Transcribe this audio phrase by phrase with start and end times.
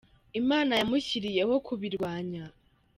[0.41, 2.43] Imana yamushyiriyeho kubirwanya